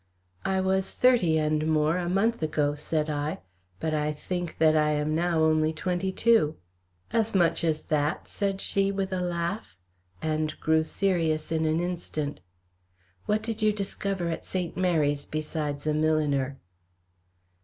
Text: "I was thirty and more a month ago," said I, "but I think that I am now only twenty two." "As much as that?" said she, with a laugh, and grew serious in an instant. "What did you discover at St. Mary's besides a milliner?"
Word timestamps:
"I 0.45 0.61
was 0.61 0.95
thirty 0.95 1.37
and 1.37 1.67
more 1.67 1.97
a 1.97 2.09
month 2.09 2.41
ago," 2.41 2.73
said 2.73 3.07
I, 3.07 3.37
"but 3.79 3.93
I 3.93 4.11
think 4.11 4.57
that 4.57 4.75
I 4.75 4.93
am 4.93 5.13
now 5.13 5.43
only 5.43 5.71
twenty 5.71 6.11
two." 6.11 6.55
"As 7.13 7.35
much 7.35 7.63
as 7.63 7.83
that?" 7.83 8.27
said 8.27 8.61
she, 8.61 8.91
with 8.91 9.13
a 9.13 9.21
laugh, 9.21 9.77
and 10.19 10.59
grew 10.59 10.83
serious 10.83 11.51
in 11.51 11.65
an 11.65 11.79
instant. 11.79 12.39
"What 13.27 13.43
did 13.43 13.61
you 13.61 13.71
discover 13.71 14.29
at 14.29 14.43
St. 14.43 14.75
Mary's 14.75 15.23
besides 15.23 15.85
a 15.85 15.93
milliner?" 15.93 16.57